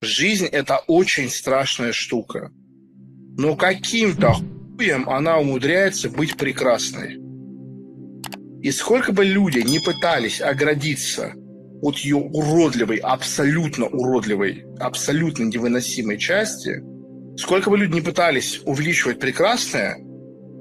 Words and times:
Жизнь– 0.00 0.46
это 0.52 0.78
очень 0.86 1.28
страшная 1.28 1.92
штука. 1.92 2.52
Но 3.36 3.56
каким-то 3.56 4.32
хуем 4.76 5.08
она 5.08 5.38
умудряется 5.38 6.08
быть 6.08 6.36
прекрасной. 6.36 7.18
И 8.62 8.70
сколько 8.70 9.12
бы 9.12 9.24
люди 9.24 9.58
не 9.58 9.80
пытались 9.80 10.40
оградиться 10.40 11.32
от 11.82 11.98
ее 11.98 12.16
уродливой, 12.16 12.98
абсолютно 12.98 13.86
уродливой, 13.86 14.66
абсолютно 14.78 15.44
невыносимой 15.44 16.18
части, 16.18 16.80
сколько 17.36 17.68
бы 17.68 17.76
люди 17.76 17.94
не 17.94 18.00
пытались 18.00 18.60
увеличивать 18.64 19.18
прекрасное 19.18 19.98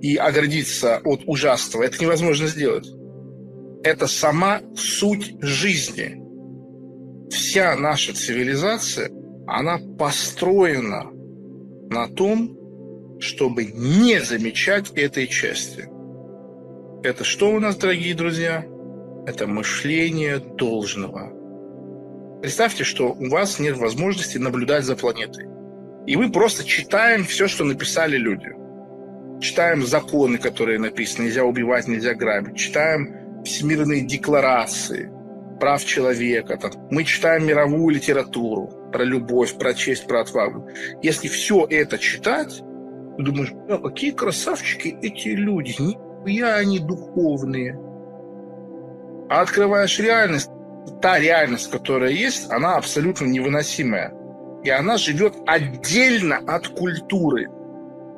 и 0.02 0.16
оградиться 0.16 0.98
от 1.04 1.22
ужасного, 1.28 1.84
это 1.84 2.02
невозможно 2.02 2.48
сделать. 2.48 2.88
Это 3.84 4.08
сама 4.08 4.62
суть 4.76 5.36
жизни. 5.42 6.24
Вся 7.30 7.76
наша 7.76 8.14
цивилизация, 8.14 9.12
она 9.48 9.80
построена 9.98 11.10
на 11.90 12.08
том, 12.08 12.56
чтобы 13.20 13.66
не 13.66 14.20
замечать 14.22 14.92
этой 14.92 15.28
части– 15.28 15.90
это 17.04 17.24
что 17.24 17.52
у 17.52 17.60
нас, 17.60 17.78
дорогие 17.78 18.16
друзья? 18.16 18.66
Это 19.28 19.46
мышление 19.46 20.40
должного. 20.40 21.32
Представьте, 22.42 22.84
что 22.84 23.14
у 23.14 23.30
вас 23.30 23.60
нет 23.60 23.78
возможности 23.78 24.40
наблюдать 24.40 24.84
за 24.84 24.96
планетой. 24.96 25.46
И 26.08 26.18
мы 26.18 26.32
просто 26.32 26.66
читаем 26.66 27.24
все, 27.24 27.48
что 27.48 27.64
написали 27.66 28.18
люди. 28.18 28.50
Читаем 29.40 29.86
законы, 29.86 30.40
которые 30.40 30.80
написаны. 30.80 31.26
Нельзя 31.26 31.44
убивать, 31.44 31.88
нельзя 31.88 32.16
грабить. 32.16 32.58
Читаем 32.58 33.44
всемирные 33.44 34.02
декларации 34.02 35.12
прав 35.60 35.86
человека. 35.86 36.60
Мы 36.90 37.04
читаем 37.04 37.46
мировую 37.46 37.96
литературу 37.96 38.70
про 38.92 39.04
любовь, 39.04 39.58
про 39.58 39.74
честь, 39.74 40.08
про 40.08 40.22
отвагу. 40.22 40.68
Если 41.02 41.28
все 41.28 41.66
это 41.70 41.98
читать, 41.98 42.62
ты 43.18 43.24
думаешь, 43.24 43.52
какие 43.84 44.12
красавчики 44.12 44.98
эти 45.02 45.30
люди 45.30 45.76
нихуя 45.80 46.56
они 46.56 46.80
духовные. 46.80 47.80
А 49.30 49.42
открываешь 49.42 50.00
реальность, 50.00 50.50
та 51.02 51.20
реальность, 51.20 51.70
которая 51.70 52.12
есть, 52.12 52.50
она 52.52 52.76
абсолютно 52.76 53.26
невыносимая. 53.26 54.14
И 54.64 54.70
она 54.70 54.98
живет 54.98 55.36
отдельно 55.46 56.38
от 56.48 56.68
культуры. 56.68 57.48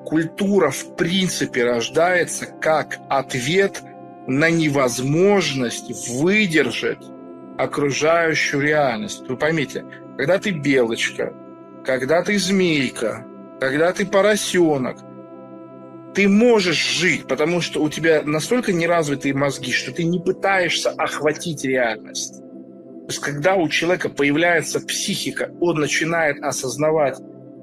Культура 0.05 0.69
в 0.69 0.95
принципе 0.95 1.63
рождается 1.63 2.45
как 2.45 2.99
ответ 3.09 3.81
на 4.27 4.49
невозможность 4.49 6.09
выдержать 6.19 7.03
окружающую 7.57 8.61
реальность. 8.61 9.27
Вы 9.27 9.35
поймите, 9.35 9.83
когда 10.19 10.37
ты 10.37 10.51
белочка, 10.51 11.33
когда 11.85 12.21
ты 12.21 12.37
змейка, 12.37 13.25
когда 13.61 13.93
ты 13.93 14.05
поросенок, 14.05 14.97
ты 16.13 16.27
можешь 16.27 16.75
жить, 16.75 17.25
потому 17.25 17.61
что 17.61 17.81
у 17.81 17.89
тебя 17.89 18.21
настолько 18.25 18.73
неразвитые 18.73 19.33
мозги, 19.33 19.71
что 19.71 19.93
ты 19.93 20.03
не 20.03 20.19
пытаешься 20.19 20.89
охватить 20.89 21.63
реальность. 21.63 22.33
То 22.33 23.05
есть, 23.07 23.19
когда 23.19 23.55
у 23.55 23.69
человека 23.69 24.09
появляется 24.09 24.81
психика, 24.81 25.53
он 25.61 25.79
начинает 25.79 26.43
осознавать 26.43 27.17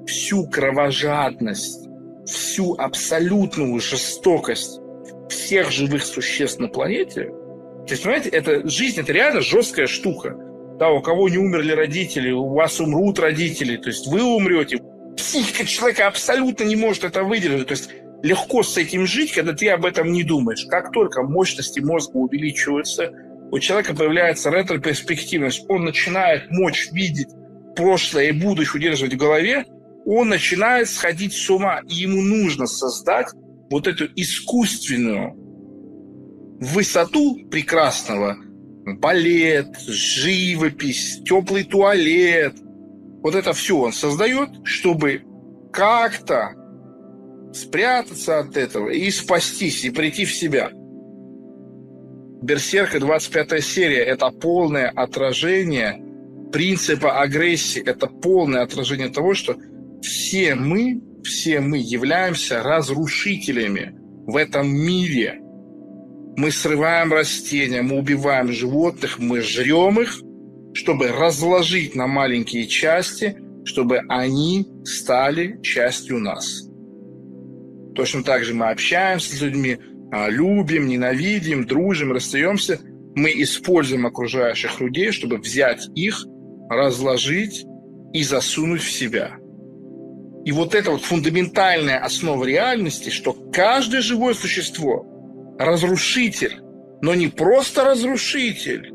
всю 0.07 0.47
кровожадность, 0.47 1.87
всю 2.25 2.73
абсолютную 2.73 3.79
жестокость 3.79 4.81
всех 5.29 5.69
живых 5.69 6.03
существ 6.03 6.59
на 6.59 6.69
планете. 6.69 7.25
То 7.85 7.91
есть, 7.91 8.01
понимаете, 8.01 8.29
это, 8.29 8.67
жизнь– 8.67 8.99
это 9.01 9.13
реально 9.13 9.41
жесткая 9.41 9.85
штука. 9.85 10.35
Да, 10.79 10.91
у 10.91 11.01
кого 11.01 11.27
не 11.27 11.37
умерли 11.37 11.71
родители, 11.71 12.31
у 12.31 12.53
вас 12.53 12.79
умрут 12.79 13.19
родители, 13.19 13.77
то 13.77 13.89
есть 13.89 14.07
вы 14.07 14.23
умрете. 14.23 14.79
Психика 15.17 15.65
человека 15.65 16.07
абсолютно 16.07 16.63
не 16.65 16.75
может 16.75 17.03
это 17.03 17.23
выдержать. 17.23 17.67
То 17.67 17.71
есть 17.71 17.89
легко 18.21 18.61
с 18.61 18.77
этим 18.77 19.07
жить, 19.07 19.33
когда 19.33 19.53
ты 19.53 19.69
об 19.69 19.85
этом 19.85 20.11
не 20.11 20.23
думаешь. 20.23 20.65
Как 20.69 20.91
только 20.91 21.23
мощности 21.23 21.79
мозга 21.79 22.17
увеличиваются, 22.17 23.11
у 23.51 23.59
человека 23.59 23.95
появляется 23.95 24.51
ретроперспективность, 24.51 25.65
он 25.69 25.85
начинает 25.85 26.51
мочь 26.51 26.89
видеть 26.91 27.29
прошлое 27.75 28.29
и 28.29 28.31
будущее 28.31 28.79
удерживать 28.79 29.13
в 29.13 29.17
голове, 29.17 29.65
он 30.05 30.29
начинает 30.29 30.89
сходить 30.89 31.33
с 31.33 31.49
ума, 31.49 31.81
и 31.87 31.95
ему 31.95 32.21
нужно 32.21 32.67
создать 32.67 33.27
вот 33.69 33.87
эту 33.87 34.05
искусственную 34.15 35.33
высоту 36.59 37.47
прекрасного, 37.49 38.37
балет, 38.95 39.77
живопись, 39.79 41.21
теплый 41.25 41.63
туалет, 41.63 42.55
вот 43.21 43.35
это 43.35 43.53
все 43.53 43.77
он 43.77 43.91
создает, 43.91 44.49
чтобы 44.63 45.21
как-то 45.73 46.53
спрятаться 47.53 48.39
от 48.39 48.55
этого 48.55 48.89
и 48.89 49.09
спастись, 49.11 49.83
и 49.83 49.89
прийти 49.89 50.25
в 50.25 50.33
себя. 50.33 50.69
Берсерка 52.41 52.99
25 52.99 53.63
серия– 53.63 54.03
это 54.05 54.29
полное 54.29 54.89
отражение 54.89 56.01
принципа 56.51 57.19
агрессии, 57.19 57.81
это 57.81 58.07
полное 58.07 58.61
отражение 58.61 59.09
того, 59.09 59.33
что 59.33 59.57
все 60.01 60.55
мы, 60.55 61.01
все 61.23 61.59
мы 61.59 61.79
являемся 61.79 62.63
разрушителями 62.63 63.95
в 64.25 64.37
этом 64.37 64.69
мире. 64.69 65.41
Мы 66.37 66.51
срываем 66.51 67.11
растения, 67.11 67.81
мы 67.81 67.97
убиваем 67.97 68.51
животных, 68.51 69.17
мы 69.17 69.41
жрем 69.41 69.99
их, 69.99 70.19
чтобы 70.75 71.07
разложить 71.07 71.95
на 71.95 72.05
маленькие 72.05 72.67
части, 72.67 73.35
чтобы 73.65 74.01
они 74.07 74.67
стали 74.83 75.59
частью 75.63 76.19
нас. 76.19 76.69
Точно 77.95 78.23
так 78.23 78.43
же 78.43 78.53
мы 78.53 78.69
общаемся 78.69 79.35
с 79.35 79.41
людьми, 79.41 79.79
а, 80.11 80.29
любим, 80.29 80.85
ненавидим, 80.85 81.65
дружим, 81.65 82.11
расстаемся. 82.11 82.79
Мы 83.15 83.31
используем 83.41 84.05
окружающих 84.05 84.79
людей, 84.79 85.11
чтобы 85.11 85.37
взять 85.37 85.87
их, 85.95 86.23
разложить 86.69 87.65
и 88.13 88.21
засунуть 88.21 88.83
в 88.83 88.91
себя. 88.91 89.37
И 90.45 90.51
вот 90.51 90.75
это 90.75 90.91
вот 90.91 91.01
фундаментальная 91.01 91.97
основа 91.97 92.45
реальности, 92.45 93.09
что 93.09 93.33
каждое 93.51 94.01
живое 94.01 94.35
существо– 94.35 95.07
разрушитель, 95.59 96.61
но 97.01 97.15
не 97.15 97.27
просто 97.27 97.83
разрушитель, 97.83 98.91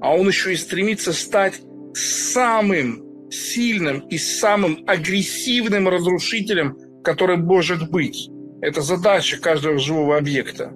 а 0.00 0.14
он 0.14 0.28
еще 0.28 0.52
и 0.52 0.56
стремится 0.56 1.12
стать 1.12 1.60
самым 1.94 3.30
сильным 3.30 4.00
и 4.08 4.18
самым 4.18 4.84
агрессивным 4.86 5.88
разрушителем 5.88 6.76
который 7.04 7.36
может 7.36 7.90
быть. 7.90 8.28
Это 8.60 8.80
задача 8.80 9.38
каждого 9.38 9.78
живого 9.78 10.16
объекта. 10.16 10.72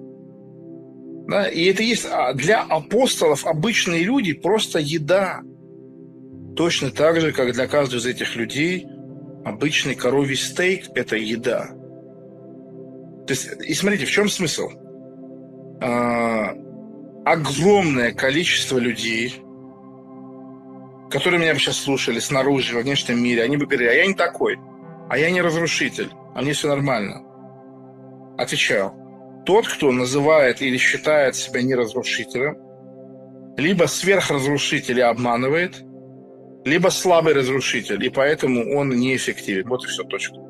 Да? 1.27 1.49
И 1.49 1.65
это 1.65 1.83
есть 1.83 2.07
а, 2.09 2.33
для 2.33 2.61
апостолов 2.61 3.45
обычные 3.45 4.03
люди 4.03 4.33
просто 4.33 4.79
еда. 4.79 5.41
Точно 6.55 6.91
так 6.91 7.19
же, 7.19 7.33
как 7.33 7.51
для 7.53 7.67
каждого 7.67 7.99
из 7.99 8.05
этих 8.05 8.35
людей 8.35 8.85
обычный 9.43 9.95
коровий 9.95 10.35
стейк– 10.35 10.85
это 10.95 11.15
еда. 11.15 11.71
То 13.29 13.33
есть, 13.33 13.47
и 13.63 13.75
смотрите, 13.75 14.07
в 14.07 14.09
чем 14.09 14.27
смысл? 14.27 14.71
А, 15.83 16.51
огромное 17.25 18.11
количество 18.11 18.79
людей, 18.79 19.35
которые 21.11 21.39
меня 21.39 21.53
сейчас 21.53 21.77
слушали 21.77 22.17
снаружи, 22.17 22.73
во 22.73 22.81
внешнем 22.81 23.21
мире, 23.23 23.43
они 23.43 23.55
бы 23.55 23.67
говорили, 23.67 23.89
а 23.89 23.93
я 23.93 24.07
не 24.07 24.15
такой, 24.15 24.57
а 25.11 25.15
я 25.19 25.29
не 25.29 25.41
разрушитель, 25.43 26.09
а 26.33 26.41
мне 26.41 26.53
все 26.53 26.69
нормально. 26.69 27.21
Отвечаю, 28.39 28.93
тот, 29.45 29.67
кто 29.67 29.91
называет 29.91 30.63
или 30.63 30.77
считает 30.77 31.35
себя 31.35 31.61
неразрушителем, 31.61 32.57
либо 33.57 33.83
сверхразрушитель 33.83 34.97
и 34.97 35.03
обманывает, 35.03 35.83
либо 36.65 36.89
слабый 36.89 37.35
разрушитель, 37.35 38.03
и 38.03 38.09
поэтому 38.09 38.75
он 38.75 38.89
неэффективен. 38.89 39.69
Вот 39.69 39.85
и 39.85 39.87
все, 39.87 40.03
точка. 40.03 40.48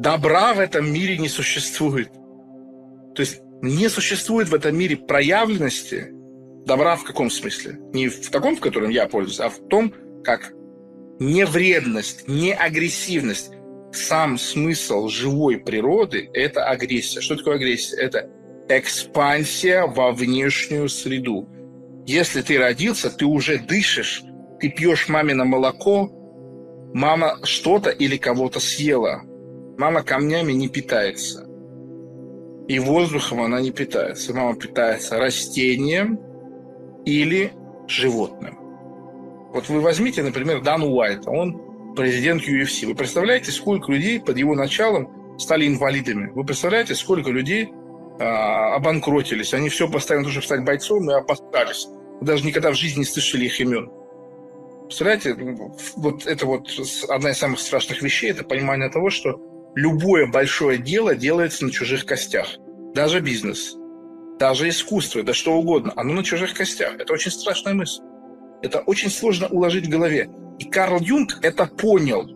Добра 0.00 0.54
в 0.54 0.60
этом 0.60 0.90
мире 0.90 1.18
не 1.18 1.28
существует. 1.28 2.10
То 3.14 3.20
есть 3.20 3.42
не 3.60 3.90
существует 3.90 4.48
в 4.48 4.54
этом 4.54 4.74
мире 4.74 4.96
проявленности 4.96 6.08
добра 6.64 6.96
в 6.96 7.04
каком 7.04 7.28
смысле? 7.28 7.78
Не 7.92 8.08
в 8.08 8.30
таком, 8.30 8.56
в 8.56 8.60
котором 8.60 8.88
я 8.88 9.06
пользуюсь, 9.06 9.40
а 9.40 9.50
в 9.50 9.58
том, 9.68 9.92
как 10.24 10.54
невредность, 11.18 12.26
не 12.26 12.54
агрессивность, 12.54 13.50
сам 13.92 14.38
смысл 14.38 15.08
живой 15.08 15.58
природы– 15.58 16.30
это 16.32 16.64
агрессия. 16.64 17.20
Что 17.20 17.36
такое 17.36 17.56
агрессия? 17.56 17.96
Это 17.96 18.30
экспансия 18.70 19.84
во 19.84 20.12
внешнюю 20.12 20.88
среду. 20.88 21.46
Если 22.06 22.40
ты 22.40 22.56
родился, 22.56 23.10
ты 23.10 23.26
уже 23.26 23.58
дышишь, 23.58 24.22
ты 24.60 24.70
пьешь 24.70 25.10
мамино 25.10 25.44
молоко, 25.44 26.10
мама 26.94 27.38
что-то 27.42 27.90
или 27.90 28.16
кого-то 28.16 28.60
съела. 28.60 29.24
Мама 29.80 30.02
камнями 30.02 30.52
не 30.52 30.68
питается. 30.68 31.48
И 32.68 32.78
воздухом 32.78 33.40
она 33.40 33.62
не 33.62 33.70
питается. 33.70 34.34
Мама 34.34 34.54
питается 34.54 35.16
растением 35.16 36.20
или 37.06 37.50
животным. 37.88 38.58
Вот 39.54 39.70
вы 39.70 39.80
возьмите, 39.80 40.22
например, 40.22 40.60
Дану 40.60 40.88
Уайта, 40.88 41.30
он 41.30 41.94
президент 41.96 42.42
UFC. 42.42 42.88
Вы 42.88 42.94
представляете, 42.94 43.52
сколько 43.52 43.90
людей 43.90 44.20
под 44.20 44.36
его 44.36 44.54
началом 44.54 45.38
стали 45.38 45.66
инвалидами? 45.66 46.30
Вы 46.34 46.44
представляете, 46.44 46.94
сколько 46.94 47.30
людей 47.30 47.72
а, 48.20 48.74
обанкротились? 48.74 49.54
Они 49.54 49.70
все 49.70 49.90
поставили, 49.90 50.28
чтобы 50.28 50.44
стать 50.44 50.62
бойцом 50.62 51.10
и 51.10 51.14
опасались. 51.14 51.86
Вы 52.20 52.26
даже 52.26 52.44
никогда 52.44 52.70
в 52.70 52.74
жизни 52.74 52.98
не 52.98 53.06
слышали 53.06 53.46
их 53.46 53.58
имен. 53.58 53.90
Представляете, 54.82 55.34
вот 55.96 56.26
это 56.26 56.44
вот 56.44 56.68
одна 57.08 57.30
из 57.30 57.38
самых 57.38 57.60
страшных 57.60 58.02
вещей, 58.02 58.30
это 58.30 58.44
понимание 58.44 58.90
того, 58.90 59.08
что 59.08 59.40
любое 59.74 60.26
большое 60.26 60.78
дело 60.78 61.14
делается 61.14 61.64
на 61.64 61.70
чужих 61.70 62.04
костях. 62.06 62.48
Даже 62.94 63.20
бизнес, 63.20 63.76
даже 64.38 64.68
искусство, 64.68 65.22
да 65.22 65.32
что 65.32 65.54
угодно, 65.54 65.92
оно 65.96 66.14
на 66.14 66.24
чужих 66.24 66.54
костях. 66.54 66.94
Это 66.98 67.12
очень 67.12 67.30
страшная 67.30 67.74
мысль. 67.74 68.02
Это 68.62 68.80
очень 68.80 69.10
сложно 69.10 69.46
уложить 69.48 69.86
в 69.86 69.90
голове. 69.90 70.28
И 70.58 70.64
Карл 70.64 71.00
Юнг 71.00 71.38
это 71.42 71.66
понял. 71.66 72.26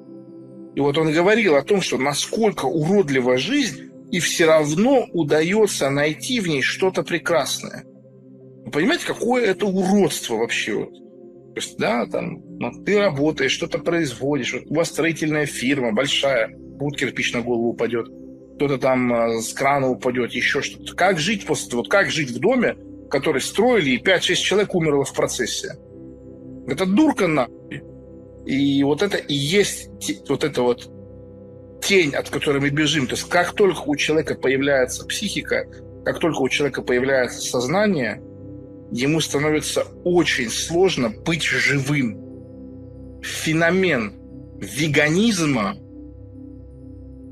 И 0.75 0.81
вот 0.81 0.97
он 0.99 1.13
говорил 1.13 1.57
о 1.57 1.63
том, 1.63 1.83
что 1.83 1.99
насколько 1.99 2.65
уродлива 2.65 3.37
жизнь, 3.37 3.91
и 4.11 4.21
все 4.21 4.47
равно 4.47 5.07
удается 5.13 5.91
найти 5.91 6.41
в 6.41 6.47
ней 6.47 6.63
что-то 6.63 7.03
прекрасное. 7.03 7.85
Вы 8.65 8.71
понимаете, 8.71 9.07
какое 9.07 9.45
это 9.45 9.67
уродство 9.67 10.37
вообще? 10.37 10.75
Вот? 10.75 10.93
То 11.55 11.61
есть, 11.61 11.79
да, 11.79 12.07
там, 12.07 12.43
ну, 12.59 12.85
ты 12.85 12.99
работаешь, 12.99 13.53
что-то 13.53 13.79
производишь, 13.79 14.55
вот 14.55 14.63
у 14.67 14.75
вас 14.75 14.89
строительная 14.89 15.47
фирма 15.47 15.93
большая, 15.93 16.57
вот 16.79 16.97
кирпич 16.97 17.33
на 17.33 17.43
голову 17.43 17.71
упадет, 17.71 18.07
кто-то 18.57 18.79
там 18.79 19.13
э, 19.13 19.41
с 19.41 19.53
крана 19.53 19.89
упадет, 19.89 20.33
еще 20.33 20.63
что-то. 20.63 20.95
Как 20.95 21.19
жить 21.19 21.47
после? 21.47 21.77
Вот 21.77 21.89
как 21.89 22.11
жить 22.11 22.31
в 22.31 22.39
доме, 22.39 22.77
который 23.11 23.41
строили, 23.41 23.91
и 23.91 24.03
5-6 24.03 24.35
человек 24.35 24.75
умерло 24.75 25.05
в 25.05 25.13
процессе? 25.13 25.77
Это 26.67 26.87
дурка 26.87 27.27
нахуй. 27.27 27.83
И 28.47 28.83
вот 28.83 29.03
это 29.03 29.17
и 29.17 29.35
есть 29.35 29.89
вот 30.29 30.45
это 30.45 30.63
вот 30.63 30.91
тень, 31.83 32.15
от 32.15 32.31
которой 32.31 32.61
мы 32.61 32.71
бежим. 32.71 33.07
То 33.07 33.15
есть 33.15 33.29
как 33.29 33.53
только 33.53 33.83
у 33.87 33.97
человека 33.97 34.35
появляется 34.35 35.05
психика, 35.07 35.67
как 36.05 36.19
только 36.19 36.41
у 36.41 36.49
человека 36.49 36.83
появляется 36.83 37.41
сознание– 37.41 38.21
ему 38.91 39.21
становится 39.21 39.85
очень 40.05 40.51
сложно 40.51 41.11
быть 41.11 41.43
живым. 41.43 42.21
Феномен 43.23 44.15
веганизма, 44.61 45.77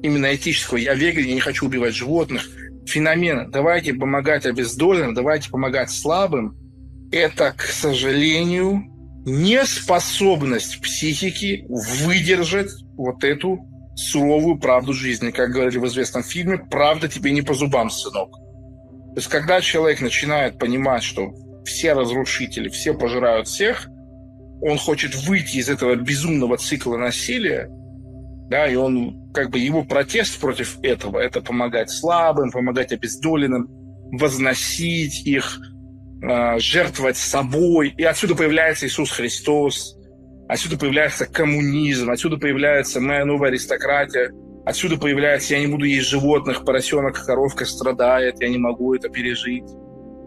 именно 0.02 0.34
этического, 0.34 0.78
я 0.78 0.94
веган, 0.94 1.24
я 1.24 1.34
не 1.34 1.40
хочу 1.40 1.66
убивать 1.66 1.94
животных, 1.94 2.48
феномен 2.86 3.50
«давайте 3.50 3.94
помогать 3.94 4.46
обездоленным, 4.46 5.14
давайте 5.14 5.50
помогать 5.50 5.90
слабым»– 5.90 6.56
это, 7.12 7.54
к 7.56 7.62
сожалению, 7.62 8.84
неспособность 9.24 10.80
психики 10.80 11.64
выдержать 11.68 12.70
вот 12.96 13.22
эту 13.22 13.60
суровую 13.94 14.58
правду 14.58 14.92
жизни. 14.92 15.30
Как 15.30 15.50
говорили 15.50 15.78
в 15.78 15.86
известном 15.86 16.22
фильме, 16.22 16.58
«Правда 16.58 17.08
тебе 17.08 17.30
не 17.30 17.42
по 17.42 17.54
зубам, 17.54 17.90
сынок». 17.90 18.32
То 18.32 19.16
есть, 19.16 19.28
когда 19.28 19.60
человек 19.60 20.00
начинает 20.00 20.58
понимать, 20.58 21.02
что 21.02 21.32
все 21.64 21.92
разрушители, 21.92 22.68
все 22.68 22.94
пожирают 22.94 23.46
всех, 23.46 23.86
он 24.62 24.78
хочет 24.78 25.14
выйти 25.26 25.58
из 25.58 25.68
этого 25.68 25.94
безумного 25.96 26.56
цикла 26.56 26.96
насилия, 26.96 27.68
да, 28.52 28.68
и 28.68 28.74
он, 28.74 29.32
как 29.32 29.48
бы, 29.48 29.58
его 29.58 29.82
протест 29.82 30.38
против 30.38 30.78
этого, 30.82 31.18
это 31.18 31.40
помогать 31.40 31.90
слабым, 31.90 32.50
помогать 32.50 32.92
обездоленным, 32.92 33.66
возносить 34.12 35.26
их, 35.26 35.58
э, 36.22 36.58
жертвовать 36.58 37.16
собой. 37.16 37.94
И 37.96 38.04
отсюда 38.04 38.34
появляется 38.34 38.86
Иисус 38.86 39.10
Христос, 39.10 39.96
отсюда 40.50 40.76
появляется 40.76 41.24
коммунизм, 41.24 42.10
отсюда 42.10 42.36
появляется 42.36 43.00
моя 43.00 43.24
новая 43.24 43.48
аристократия, 43.48 44.30
отсюда 44.66 44.98
появляется 44.98 45.54
«я 45.54 45.60
не 45.60 45.68
буду 45.68 45.86
есть 45.86 46.08
животных, 46.08 46.66
поросенок, 46.66 47.24
коровка 47.24 47.64
страдает, 47.64 48.34
я 48.42 48.50
не 48.50 48.58
могу 48.58 48.94
это 48.94 49.08
пережить» 49.08 49.64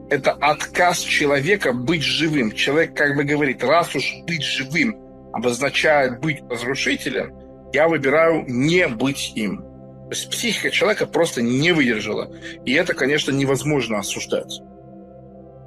это 0.07 0.33
отказ 0.33 0.99
человека 0.99 1.73
быть 1.73 2.03
живым. 2.03 2.51
Человек 2.51 2.95
как 2.95 3.15
бы 3.15 3.23
говорит, 3.23 3.63
раз 3.63 3.95
уж 3.95 4.13
быть 4.27 4.43
живым 4.43 4.95
обозначает 5.33 6.21
быть 6.21 6.43
разрушителем, 6.47 7.34
я 7.75 7.89
выбираю 7.89 8.45
не 8.47 8.87
быть 8.87 9.33
им. 9.35 9.57
То 9.57 10.11
есть 10.11 10.29
психика 10.29 10.71
человека 10.71 11.05
просто 11.07 11.41
не 11.41 11.73
выдержала. 11.73 12.31
И 12.63 12.73
это, 12.73 12.93
конечно, 12.93 13.31
невозможно 13.31 13.99
осуждать. 13.99 14.61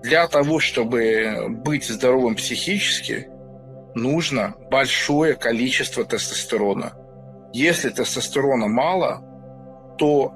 Для 0.02 0.26
того, 0.26 0.58
чтобы 0.58 1.48
быть 1.50 1.84
здоровым 1.84 2.34
психически, 2.34 3.28
нужно 3.94 4.54
большое 4.70 5.34
количество 5.34 6.02
тестостерона. 6.02 6.94
Если 7.52 7.90
тестостерона 7.90 8.68
мало, 8.68 9.22
то 9.98 10.32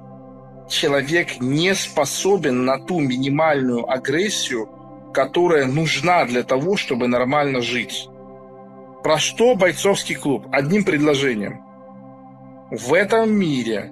человек 0.69 1.39
не 1.39 1.73
способен 1.73 2.65
на 2.65 2.77
ту 2.77 2.99
минимальную 2.99 3.89
агрессию, 3.89 4.69
которая 5.11 5.65
нужна 5.65 6.25
для 6.25 6.43
того, 6.43 6.77
чтобы 6.77 7.07
нормально 7.07 7.61
жить. 7.61 8.09
Про 9.03 9.17
что 9.17 9.55
бойцовский 9.55 10.15
клуб? 10.15 10.47
Одним 10.51 10.85
предложением. 10.85 11.61
В 12.71 12.93
этом 12.93 13.31
мире 13.31 13.91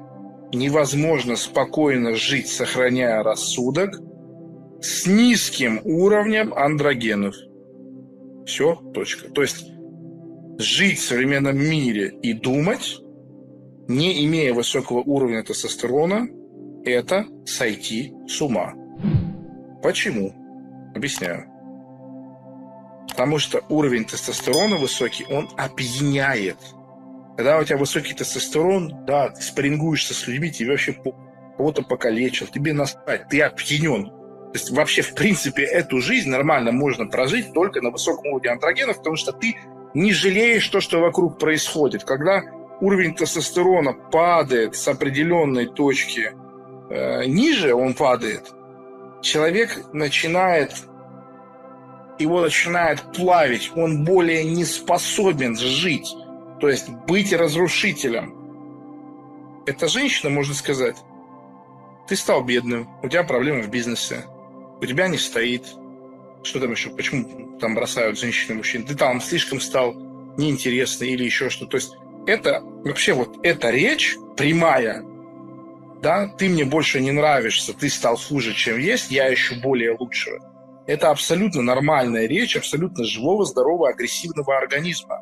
невозможно 0.53 1.35
спокойно 1.35 2.15
жить, 2.15 2.47
сохраняя 2.47 3.21
рассудок, 3.21 3.99
с 4.81 5.05
низким 5.05 5.81
уровнем 5.83 6.53
андрогенов. 6.53 7.35
Все, 8.45 8.75
точка. 8.93 9.29
То 9.29 9.41
есть 9.41 9.65
жить 10.57 10.99
в 10.99 11.03
современном 11.03 11.57
мире 11.57 12.13
и 12.21 12.33
думать, 12.33 12.99
не 13.87 14.25
имея 14.25 14.53
высокого 14.53 14.99
уровня 14.99 15.43
тестостерона– 15.43 16.27
это 16.85 17.25
сойти 17.45 18.13
с 18.27 18.41
ума. 18.41 18.73
Почему? 19.83 20.33
Объясняю. 20.95 21.50
Потому 23.11 23.39
что 23.39 23.63
уровень 23.69 24.05
тестостерона 24.05 24.77
высокий, 24.77 25.25
он 25.29 25.49
опьяняет. 25.57 26.57
Когда 27.37 27.59
у 27.59 27.63
тебя 27.63 27.77
высокий 27.77 28.13
тестостерон, 28.13 29.05
да, 29.05 29.29
ты 29.29 29.41
спарингуешься 29.41 30.13
с 30.13 30.27
людьми, 30.27 30.51
тебе 30.51 30.71
вообще 30.71 30.95
кого-то 31.57 31.83
покалечил, 31.83 32.47
тебе 32.47 32.73
настать, 32.73 33.29
ты 33.29 33.41
опьянен. 33.41 34.05
То 34.07 34.51
есть 34.57 34.71
вообще, 34.71 35.01
в 35.01 35.13
принципе, 35.13 35.63
эту 35.63 36.01
жизнь 36.01 36.29
нормально 36.29 36.71
можно 36.71 37.05
прожить 37.05 37.53
только 37.53 37.81
на 37.81 37.91
высоком 37.91 38.31
уровне 38.33 38.51
андрогенов, 38.51 38.97
потому 38.97 39.15
что 39.15 39.31
ты 39.31 39.55
не 39.93 40.11
жалеешь 40.11 40.67
то, 40.67 40.81
что 40.81 40.99
вокруг 40.99 41.39
происходит. 41.39 42.03
Когда 42.03 42.43
уровень 42.81 43.15
тестостерона 43.15 43.93
падает 43.93 44.75
с 44.75 44.87
определенной 44.87 45.67
точки 45.67 46.31
Э, 46.91 47.23
ниже 47.25 47.73
он 47.73 47.93
падает, 47.93 48.51
человек 49.21 49.93
начинает, 49.93 50.73
его 52.21 52.41
начинает 52.41 53.01
плавить, 53.13 53.71
он 53.75 54.05
более 54.05 54.43
не 54.43 54.65
способен 54.65 55.57
жить, 55.57 56.15
то 56.59 56.69
есть 56.69 56.89
быть 57.07 57.33
разрушителем. 57.33 58.35
Эта 59.65 59.87
женщина, 59.87 60.29
можно 60.29 60.53
сказать, 60.53 60.97
ты 62.07 62.15
стал 62.15 62.43
бедным, 62.43 62.89
у 63.03 63.09
тебя 63.09 63.23
проблемы 63.23 63.63
в 63.63 63.69
бизнесе, 63.69 64.25
у 64.79 64.85
тебя 64.85 65.07
не 65.07 65.17
стоит, 65.17 65.65
что 66.43 66.59
там 66.59 66.71
еще, 66.71 66.89
почему 66.89 67.57
там 67.59 67.75
бросают 67.75 68.19
женщины 68.19 68.53
и 68.53 68.57
мужчин, 68.57 68.83
ты 68.83 68.95
там 68.95 69.21
слишком 69.21 69.59
стал 69.59 69.93
неинтересный 70.37 71.09
или 71.09 71.23
еще 71.23 71.49
что. 71.49 71.65
То 71.65 71.77
есть 71.77 71.95
это 72.25 72.61
вообще 72.83 73.13
вот 73.13 73.39
эта 73.43 73.69
речь 73.69 74.15
прямая, 74.35 75.03
да, 76.01 76.27
ты 76.27 76.49
мне 76.49 76.65
больше 76.65 76.99
не 76.99 77.11
нравишься, 77.11 77.73
ты 77.73 77.89
стал 77.89 78.17
хуже, 78.17 78.53
чем 78.53 78.79
есть, 78.79 79.11
я 79.11 79.27
еще 79.27 79.55
более 79.55 79.95
лучшего. 79.97 80.50
Это 80.87 81.09
абсолютно 81.09 81.61
нормальная 81.61 82.25
речь 82.27 82.57
абсолютно 82.57 83.03
живого, 83.03 83.45
здорового, 83.45 83.89
агрессивного 83.89 84.57
организма. 84.57 85.21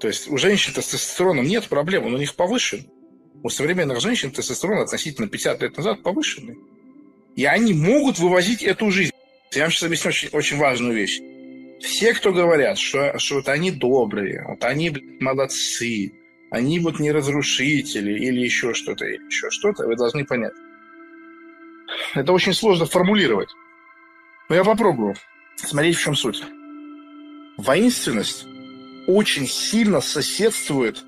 То 0.00 0.08
есть 0.08 0.28
у 0.28 0.36
женщин 0.36 0.74
тестостероном 0.74 1.46
нет 1.46 1.68
проблем, 1.68 2.06
он 2.06 2.14
у 2.14 2.18
них 2.18 2.34
повышен. 2.34 2.86
У 3.42 3.48
современных 3.48 4.00
женщин 4.00 4.30
тестостерон 4.30 4.80
относительно 4.80 5.28
50 5.28 5.62
лет 5.62 5.76
назад 5.76 6.02
повышенный. 6.02 6.58
И 7.34 7.44
они 7.44 7.74
могут 7.74 8.18
вывозить 8.18 8.62
эту 8.62 8.90
жизнь. 8.90 9.12
Я 9.52 9.62
вам 9.62 9.70
сейчас 9.70 9.84
объясню 9.84 10.08
очень, 10.08 10.28
очень 10.32 10.56
важную 10.58 10.94
вещь. 10.94 11.20
Все, 11.80 12.14
кто 12.14 12.32
говорят, 12.32 12.78
что, 12.78 13.18
что 13.18 13.36
вот 13.36 13.48
они 13.48 13.70
добрые, 13.70 14.44
вот 14.48 14.64
они 14.64 14.90
молодцы, 15.20 16.12
они 16.50 16.78
вот 16.80 16.98
не 16.98 17.12
разрушители 17.12 18.12
или 18.12 18.40
еще 18.40 18.72
что-то, 18.72 19.04
еще 19.04 19.50
что-то, 19.50 19.86
вы 19.86 19.96
должны 19.96 20.24
понять. 20.24 20.54
Это 22.14 22.32
очень 22.32 22.54
сложно 22.54 22.86
формулировать. 22.86 23.50
Но 24.48 24.54
я 24.54 24.64
попробую. 24.64 25.14
Смотреть, 25.56 25.96
в 25.96 26.00
чем 26.00 26.14
суть. 26.14 26.42
Воинственность 27.56 28.46
очень 29.06 29.46
сильно 29.46 30.00
соседствует 30.00 31.02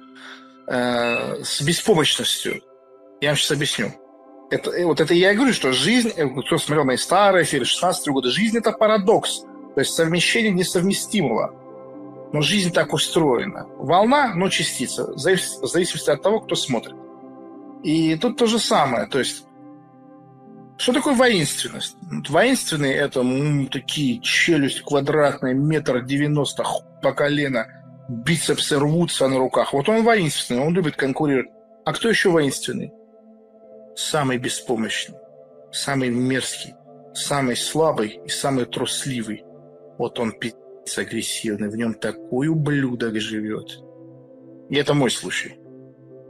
э, 0.67 1.43
с 1.43 1.61
беспомощностью. 1.63 2.63
Я 3.21 3.31
вам 3.31 3.37
сейчас 3.37 3.53
объясню. 3.53 3.93
Это, 4.51 4.71
э, 4.71 4.85
вот 4.85 5.01
это 5.01 5.15
я 5.15 5.33
и 5.33 5.37
говорю, 5.37 5.53
что 5.53 5.73
жизнь, 5.73 6.11
э, 6.17 6.27
кто 6.29 6.59
смотрел 6.59 6.85
мои 6.85 6.97
старые 6.97 7.45
фильмы, 7.45 7.67
16 7.67 8.09
года, 8.09 8.31
жизнь– 8.31 8.57
это 8.59 8.73
парадокс. 8.73 9.41
То 9.75 9.81
есть 9.81 9.93
совмещение 9.95 10.53
несовместимого. 10.53 11.55
Но 12.33 12.41
жизнь 12.41 12.73
так 12.73 12.93
устроена. 12.93 13.67
Волна, 13.77 14.35
но 14.35 14.49
частица. 14.49 15.13
В 15.13 15.19
зависимости 15.19 16.11
от 16.11 16.23
того, 16.23 16.41
кто 16.41 16.55
смотрит. 16.55 16.95
И 17.83 18.17
тут 18.17 18.37
то 18.37 18.47
же 18.47 18.59
самое. 18.59 19.07
То 19.07 19.19
есть, 19.19 19.45
что 20.79 20.93
такое 20.93 21.15
воинственность? 21.15 21.97
Воинственные– 22.29 22.95
это 22.95 23.21
м, 23.21 23.67
такие 23.67 24.21
челюсть 24.21 24.83
квадратная, 24.83 25.53
метр 25.53 26.05
девяносто, 26.05 26.65
по 27.03 27.13
колено, 27.13 27.67
бицепсы 28.09 28.79
рвутся 28.79 29.27
на 29.29 29.39
руках. 29.39 29.73
Вот 29.73 29.89
он 29.89 30.05
воинственный, 30.05 30.63
он 30.63 30.75
любит 30.75 30.95
конкурировать. 30.97 31.51
А 31.85 31.93
кто 31.93 32.09
еще 32.09 32.31
воинственный? 32.31 32.93
Самый 33.97 34.39
беспомощный, 34.39 35.17
самый 35.73 36.11
мерзкий, 36.11 36.75
самый 37.13 37.57
слабый 37.57 38.21
и 38.25 38.29
самый 38.29 38.65
трусливый. 38.65 39.45
Вот 39.99 40.21
он 40.21 40.31
пи***ц 40.31 41.01
агрессивный, 41.01 41.69
в 41.69 41.77
нем 41.77 41.95
такой 41.95 42.47
ублюдок 42.47 43.17
живет. 43.17 43.81
И 44.71 44.77
это 44.77 44.95
мой 44.95 45.11
случай. 45.11 45.59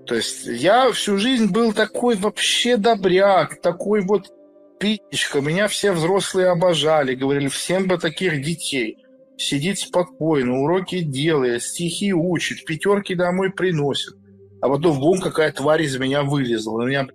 То 0.06 0.14
есть 0.14 0.46
я 0.46 0.90
всю 0.92 1.18
жизнь 1.18 1.52
был 1.52 1.74
такой 1.74 2.16
вообще 2.16 2.78
добряк, 2.78 3.60
такой 3.60 4.00
вот 4.00 4.32
пичка. 4.78 5.40
Меня 5.40 5.68
все 5.68 5.92
взрослые 5.92 6.48
обожали, 6.48 7.14
говорили, 7.14 7.48
всем 7.48 7.86
бы 7.86 7.98
таких 7.98 8.42
детей. 8.42 8.98
Сидит 9.36 9.78
спокойно, 9.78 10.60
уроки 10.60 11.00
делает, 11.00 11.62
стихи 11.62 12.12
учит, 12.12 12.64
пятерки 12.64 13.14
домой 13.14 13.50
приносит. 13.50 14.14
А 14.60 14.68
потом, 14.68 14.98
бум, 14.98 15.20
какая 15.20 15.52
тварь 15.52 15.82
из 15.82 15.96
меня 15.98 16.22
вылезла. 16.22 16.82
Меня, 16.82 17.06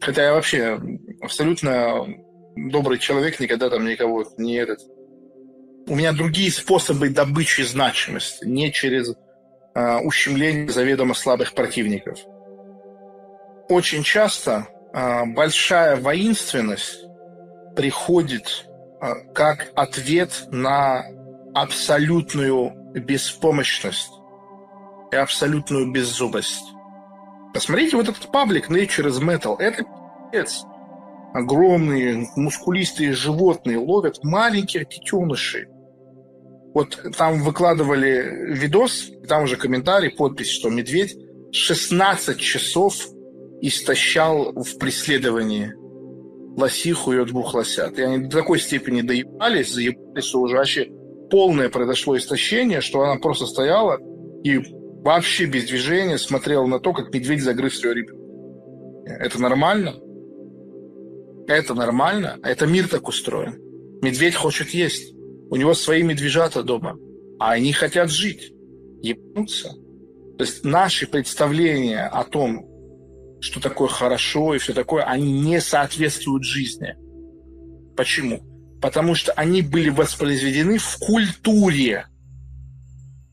хотя 0.00 0.24
я 0.24 0.34
вообще 0.34 0.80
абсолютно 1.20 2.06
добрый 2.56 2.98
человек, 2.98 3.40
никогда 3.40 3.70
там 3.70 3.86
никого 3.86 4.24
не 4.36 4.56
этот... 4.56 4.80
У 5.88 5.94
меня 5.96 6.12
другие 6.12 6.52
способы 6.52 7.08
добычи 7.08 7.62
значимости, 7.62 8.44
не 8.44 8.70
через 8.70 9.12
э, 9.74 9.96
ущемление 9.98 10.68
заведомо 10.68 11.14
слабых 11.14 11.54
противников. 11.54 12.20
Очень 13.68 14.04
часто 14.04 14.68
большая 14.92 15.96
воинственность 15.96 17.04
приходит 17.76 18.66
э, 19.00 19.14
как 19.32 19.68
ответ 19.74 20.46
на 20.50 21.04
абсолютную 21.54 22.72
беспомощность 22.94 24.10
и 25.12 25.16
абсолютную 25.16 25.90
беззубость. 25.90 26.64
Посмотрите 27.54 27.96
вот 27.96 28.08
этот 28.08 28.30
паблик 28.30 28.68
Nature 28.70 29.08
is 29.08 29.20
Metal. 29.20 29.56
Это 29.58 29.84
пи***ц. 30.32 30.66
Огромные 31.34 32.28
мускулистые 32.36 33.12
животные 33.12 33.78
ловят 33.78 34.22
маленьких 34.24 34.88
детенышей 34.88 35.66
вот 36.72 36.98
там 37.16 37.42
выкладывали 37.42 38.54
видос, 38.54 39.10
там 39.28 39.44
уже 39.44 39.56
комментарий, 39.56 40.10
подпись, 40.10 40.50
что 40.50 40.70
медведь 40.70 41.16
16 41.52 42.38
часов 42.38 42.94
истощал 43.60 44.52
в 44.52 44.78
преследовании 44.78 45.74
лосиху 46.56 47.12
и 47.12 47.24
двух 47.24 47.54
лосят. 47.54 47.98
И 47.98 48.02
они 48.02 48.26
до 48.26 48.38
такой 48.38 48.58
степени 48.58 49.02
доебались, 49.02 49.72
заебались, 49.72 50.24
что 50.24 50.40
уже 50.40 50.56
вообще 50.56 50.90
полное 51.30 51.68
произошло 51.68 52.16
истощение, 52.16 52.80
что 52.80 53.02
она 53.02 53.20
просто 53.20 53.46
стояла 53.46 53.98
и 54.42 54.58
вообще 55.02 55.46
без 55.46 55.66
движения 55.66 56.18
смотрела 56.18 56.66
на 56.66 56.80
то, 56.80 56.92
как 56.92 57.12
медведь 57.14 57.42
загрыз 57.42 57.82
ее 57.82 57.94
ребенка. 57.94 58.20
Это 59.06 59.40
нормально? 59.40 59.94
Это 61.46 61.74
нормально? 61.74 62.38
Это 62.42 62.66
мир 62.66 62.88
так 62.88 63.08
устроен. 63.08 63.58
Медведь 64.02 64.34
хочет 64.34 64.70
есть. 64.70 65.14
У 65.50 65.56
него 65.56 65.74
свои 65.74 66.02
медвежата 66.02 66.62
дома, 66.62 66.96
а 67.40 67.52
они 67.52 67.72
хотят 67.72 68.08
жить, 68.10 68.52
ебнуться. 69.02 69.70
То 70.38 70.44
есть 70.44 70.64
наши 70.64 71.08
представления 71.08 72.06
о 72.06 72.22
том, 72.24 72.69
что 73.40 73.60
такое 73.60 73.88
хорошо 73.88 74.54
и 74.54 74.58
все 74.58 74.72
такое, 74.74 75.04
они 75.04 75.40
не 75.40 75.60
соответствуют 75.60 76.44
жизни. 76.44 76.94
Почему? 77.96 78.42
Потому 78.80 79.14
что 79.14 79.32
они 79.32 79.62
были 79.62 79.88
воспроизведены 79.88 80.78
в 80.78 80.98
культуре. 80.98 82.06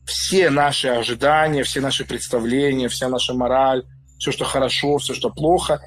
Все 0.04 0.50
наши 0.50 0.88
ожидания, 0.88 1.62
все 1.62 1.80
наши 1.80 2.04
представления, 2.04 2.88
вся 2.88 3.08
наша 3.08 3.34
мораль, 3.34 3.84
все, 4.18 4.32
что 4.32 4.44
хорошо, 4.44 4.98
все, 4.98 5.14
что 5.14 5.30
плохо, 5.30 5.80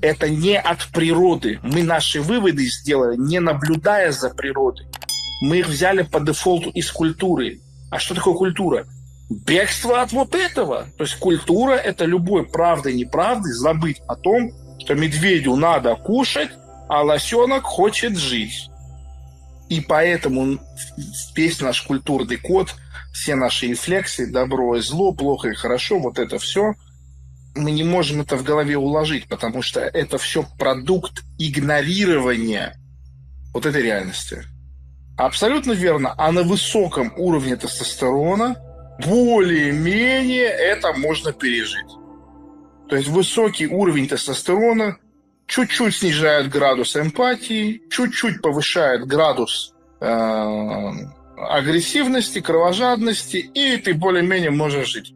это 0.00 0.28
не 0.28 0.58
от 0.58 0.86
природы. 0.92 1.60
Мы 1.62 1.82
наши 1.82 2.20
выводы 2.20 2.66
сделали, 2.66 3.16
не 3.16 3.40
наблюдая 3.40 4.12
за 4.12 4.30
природой. 4.30 4.86
Мы 5.42 5.58
их 5.58 5.68
взяли 5.68 6.02
по 6.02 6.20
дефолту 6.20 6.70
из 6.70 6.90
культуры. 6.90 7.60
А 7.90 7.98
что 7.98 8.14
такое 8.14 8.34
культура? 8.34 8.86
Бегство 9.30 10.02
от 10.02 10.10
вот 10.12 10.34
этого. 10.34 10.88
То 10.98 11.04
есть 11.04 11.16
культура– 11.16 11.72
это 11.74 12.04
любой 12.04 12.44
правдой, 12.46 12.94
неправдой 12.94 13.52
забыть 13.52 14.02
о 14.08 14.16
том, 14.16 14.50
что 14.80 14.94
медведю 14.94 15.54
надо 15.54 15.94
кушать, 15.94 16.50
а 16.88 17.02
лосенок 17.02 17.62
хочет 17.62 18.16
жить. 18.16 18.68
И 19.68 19.80
поэтому 19.80 20.58
весь 21.36 21.60
наш 21.60 21.82
культурный 21.82 22.38
код, 22.38 22.74
все 23.12 23.36
наши 23.36 23.68
инфлексии, 23.68 24.24
добро 24.24 24.76
и 24.76 24.80
зло, 24.80 25.12
плохо 25.12 25.50
и 25.50 25.54
хорошо, 25.54 26.00
вот 26.00 26.18
это 26.18 26.40
все, 26.40 26.74
мы 27.54 27.70
не 27.70 27.84
можем 27.84 28.20
это 28.20 28.36
в 28.36 28.42
голове 28.42 28.76
уложить, 28.76 29.28
потому 29.28 29.62
что 29.62 29.80
это 29.80 30.18
все 30.18 30.44
продукт 30.58 31.22
игнорирования 31.38 32.74
вот 33.52 33.66
этой 33.66 33.82
реальности. 33.82 34.44
Абсолютно 35.16 35.72
верно. 35.72 36.14
А 36.16 36.32
на 36.32 36.42
высоком 36.42 37.12
уровне 37.16 37.54
тестостерона 37.56 38.56
более-менее 39.06 40.46
это 40.46 40.92
можно 40.92 41.32
пережить. 41.32 41.90
То 42.88 42.96
есть 42.96 43.08
высокий 43.08 43.66
уровень 43.66 44.08
тестостерона 44.08 44.98
чуть-чуть 45.46 45.94
снижает 45.94 46.48
градус 46.48 46.96
эмпатии, 46.96 47.82
чуть-чуть 47.90 48.42
повышает 48.42 49.06
градус 49.06 49.74
э, 50.00 50.90
агрессивности, 51.36 52.40
кровожадности, 52.40 53.36
и 53.36 53.76
ты 53.76 53.94
более-менее 53.94 54.50
можешь 54.50 54.88
жить. 54.88 55.14